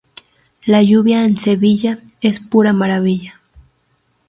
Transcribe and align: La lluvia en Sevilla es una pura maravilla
La 0.65 0.81
lluvia 0.81 1.23
en 1.23 1.37
Sevilla 1.37 1.99
es 2.23 2.39
una 2.39 2.49
pura 2.49 2.73
maravilla 2.73 3.39